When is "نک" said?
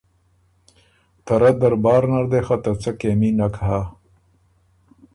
3.37-3.55